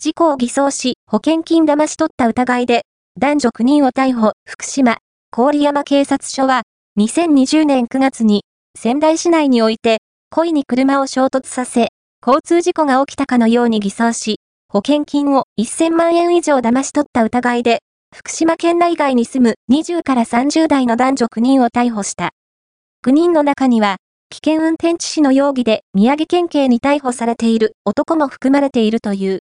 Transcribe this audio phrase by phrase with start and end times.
[0.00, 2.86] 事故を偽装し、保険金騙し取った疑いで、
[3.18, 4.98] 男女9人を逮捕、福島、
[5.32, 6.62] 郡山警察署は、
[7.00, 8.44] 2020年9月に、
[8.78, 9.98] 仙台市内において、
[10.30, 11.88] 故意に車を衝突させ、
[12.24, 14.38] 交通事故が起きたかのように偽装し、
[14.68, 17.80] 保険金を1000万円以上騙し取った疑いで、
[18.16, 22.30] 福島県内外に住む20から30代の男女9人を逮捕した。
[23.04, 23.96] 9人の中には、
[24.30, 29.36] 危険運転致死の容疑で宮城県警に逮捕されている男も含まれているという。